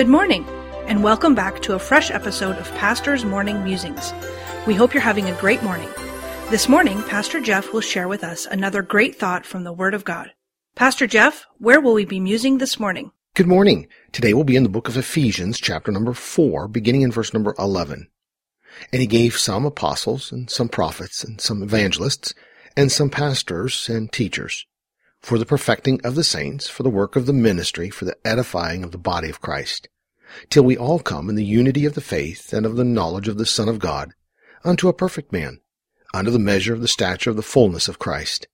[0.00, 0.46] Good morning,
[0.86, 4.14] and welcome back to a fresh episode of Pastor's Morning Musings.
[4.66, 5.90] We hope you're having a great morning.
[6.48, 10.06] This morning, Pastor Jeff will share with us another great thought from the Word of
[10.06, 10.32] God.
[10.74, 13.12] Pastor Jeff, where will we be musing this morning?
[13.34, 13.88] Good morning.
[14.10, 17.54] Today we'll be in the book of Ephesians, chapter number 4, beginning in verse number
[17.58, 18.08] 11.
[18.94, 22.32] And he gave some apostles, and some prophets, and some evangelists,
[22.74, 24.64] and some pastors and teachers
[25.20, 28.82] for the perfecting of the saints, for the work of the ministry, for the edifying
[28.82, 29.88] of the body of Christ,
[30.48, 33.36] till we all come in the unity of the faith and of the knowledge of
[33.36, 34.12] the Son of God,
[34.64, 35.60] unto a perfect man,
[36.14, 38.48] unto the measure of the stature of the fullness of Christ,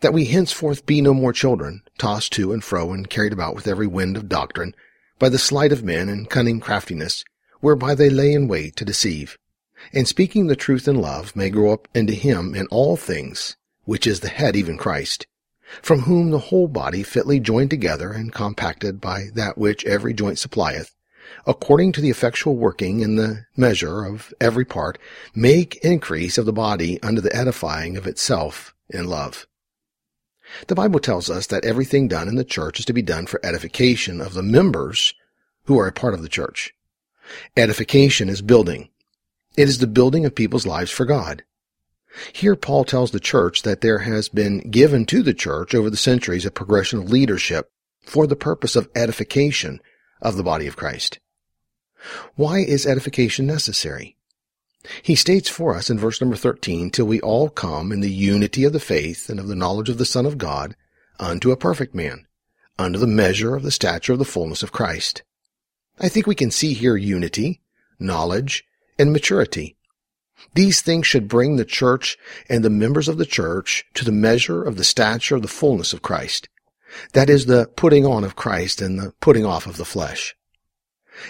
[0.00, 3.66] that we henceforth be no more children, tossed to and fro and carried about with
[3.66, 4.74] every wind of doctrine,
[5.18, 7.24] by the sleight of men and cunning craftiness,
[7.60, 9.38] whereby they lay in wait to deceive,
[9.92, 14.06] and speaking the truth in love may grow up into him in all things, which
[14.06, 15.26] is the head even Christ,
[15.82, 20.38] from whom the whole body fitly joined together and compacted by that which every joint
[20.38, 20.94] supplieth,
[21.46, 24.98] according to the effectual working in the measure of every part,
[25.34, 29.46] make increase of the body unto the edifying of itself in love.
[30.66, 33.44] The Bible tells us that everything done in the church is to be done for
[33.44, 35.14] edification of the members
[35.64, 36.74] who are a part of the church.
[37.56, 38.90] Edification is building.
[39.56, 41.44] It is the building of people's lives for God.
[42.32, 45.96] Here Paul tells the church that there has been given to the church over the
[45.96, 47.70] centuries a progression of leadership
[48.02, 49.80] for the purpose of edification
[50.20, 51.18] of the body of Christ.
[52.34, 54.16] Why is edification necessary?
[55.02, 58.64] He states for us in verse number 13, till we all come in the unity
[58.64, 60.76] of the faith and of the knowledge of the Son of God
[61.18, 62.26] unto a perfect man,
[62.78, 65.22] unto the measure of the stature of the fullness of Christ.
[65.98, 67.62] I think we can see here unity,
[67.98, 68.64] knowledge,
[68.98, 69.73] and maturity.
[70.54, 72.18] These things should bring the church
[72.48, 75.92] and the members of the church to the measure of the stature of the fullness
[75.92, 76.48] of Christ.
[77.12, 80.36] That is the putting on of Christ and the putting off of the flesh.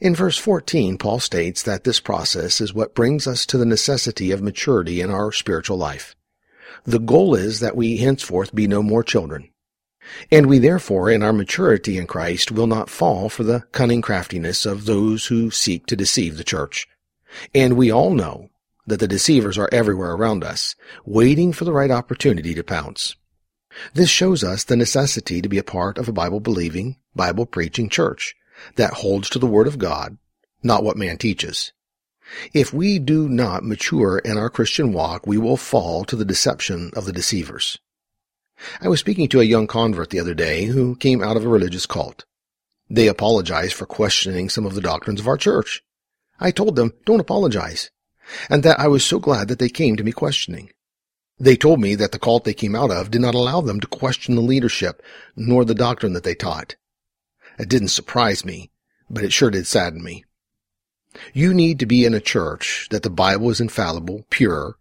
[0.00, 4.30] In verse 14, Paul states that this process is what brings us to the necessity
[4.30, 6.14] of maturity in our spiritual life.
[6.84, 9.50] The goal is that we henceforth be no more children.
[10.30, 14.66] And we therefore, in our maturity in Christ, will not fall for the cunning craftiness
[14.66, 16.86] of those who seek to deceive the church.
[17.54, 18.50] And we all know
[18.90, 20.74] that the deceivers are everywhere around us,
[21.04, 23.16] waiting for the right opportunity to pounce.
[23.94, 27.88] This shows us the necessity to be a part of a Bible believing, Bible preaching
[27.88, 28.34] church
[28.74, 30.18] that holds to the Word of God,
[30.62, 31.72] not what man teaches.
[32.52, 36.90] If we do not mature in our Christian walk, we will fall to the deception
[36.94, 37.78] of the deceivers.
[38.80, 41.48] I was speaking to a young convert the other day who came out of a
[41.48, 42.24] religious cult.
[42.90, 45.82] They apologized for questioning some of the doctrines of our church.
[46.40, 47.90] I told them, don't apologize
[48.48, 50.70] and that I was so glad that they came to me questioning.
[51.38, 53.86] They told me that the cult they came out of did not allow them to
[53.86, 55.02] question the leadership
[55.34, 56.76] nor the doctrine that they taught.
[57.58, 58.70] It didn't surprise me,
[59.08, 60.24] but it sure did sadden me.
[61.32, 64.76] You need to be in a church that the Bible is infallible, pure,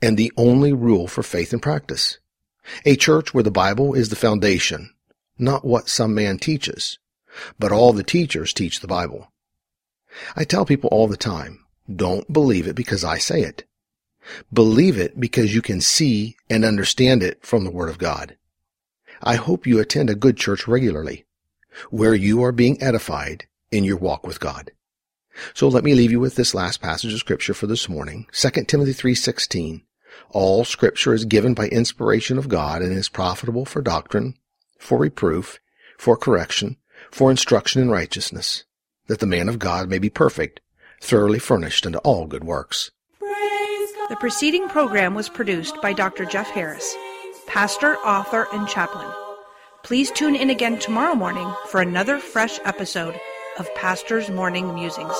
[0.00, 2.18] and the only rule for faith and practice.
[2.84, 4.94] A church where the Bible is the foundation,
[5.38, 6.98] not what some man teaches,
[7.58, 9.32] but all the teachers teach the Bible.
[10.34, 13.64] I tell people all the time, don't believe it because I say it.
[14.52, 18.36] Believe it because you can see and understand it from the Word of God.
[19.22, 21.24] I hope you attend a good church regularly,
[21.90, 24.72] where you are being edified in your walk with God.
[25.54, 28.68] So let me leave you with this last passage of scripture for this morning, 2
[28.68, 29.82] Timothy 3:16.
[30.30, 34.34] All scripture is given by inspiration of God and is profitable for doctrine,
[34.78, 35.60] for reproof,
[35.98, 36.76] for correction,
[37.10, 38.64] for instruction in righteousness,
[39.06, 40.60] that the man of God may be perfect,
[41.00, 42.90] thoroughly furnished unto all good works.
[43.20, 46.24] The preceding program was produced by Dr.
[46.24, 46.94] Jeff Harris,
[47.46, 49.10] pastor, author, and chaplain.
[49.82, 53.18] Please tune in again tomorrow morning for another fresh episode
[53.58, 55.16] of Pastor's Morning Musings.